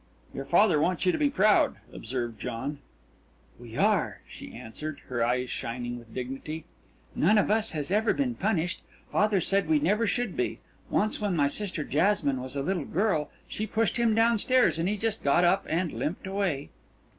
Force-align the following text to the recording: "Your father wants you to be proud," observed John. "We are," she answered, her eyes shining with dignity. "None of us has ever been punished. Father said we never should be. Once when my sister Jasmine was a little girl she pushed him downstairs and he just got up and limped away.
"Your 0.33 0.45
father 0.45 0.79
wants 0.81 1.05
you 1.05 1.11
to 1.11 1.17
be 1.19 1.29
proud," 1.29 1.75
observed 1.93 2.41
John. 2.41 2.79
"We 3.59 3.77
are," 3.77 4.21
she 4.27 4.51
answered, 4.51 4.99
her 5.09 5.23
eyes 5.23 5.51
shining 5.51 5.99
with 5.99 6.11
dignity. 6.11 6.65
"None 7.13 7.37
of 7.37 7.51
us 7.51 7.73
has 7.73 7.91
ever 7.91 8.11
been 8.11 8.33
punished. 8.33 8.81
Father 9.11 9.39
said 9.39 9.69
we 9.69 9.77
never 9.77 10.07
should 10.07 10.35
be. 10.35 10.57
Once 10.89 11.21
when 11.21 11.35
my 11.35 11.47
sister 11.47 11.83
Jasmine 11.83 12.41
was 12.41 12.55
a 12.55 12.63
little 12.63 12.85
girl 12.85 13.29
she 13.47 13.67
pushed 13.67 13.97
him 13.97 14.15
downstairs 14.15 14.79
and 14.79 14.89
he 14.89 14.97
just 14.97 15.21
got 15.21 15.43
up 15.43 15.67
and 15.69 15.91
limped 15.93 16.25
away. 16.25 16.69